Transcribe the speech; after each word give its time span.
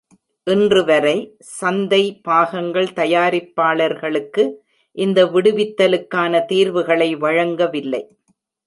இன்றுவரை, 0.47 1.17
சந்தை 1.59 2.01
பாகங்கள் 2.21 2.89
தயாரிப்பாளர்களுக்கு, 2.95 4.45
இந்த 4.97 5.25
விடுவித்தலுக்கான 5.25 6.45
தீர்வுகளை 6.45 7.15
வழங்கவில்லை. 7.15 8.03